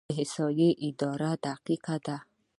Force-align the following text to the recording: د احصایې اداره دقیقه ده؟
د 0.03 0.03
احصایې 0.13 0.69
اداره 0.87 1.31
دقیقه 1.45 1.95
ده؟ 2.05 2.17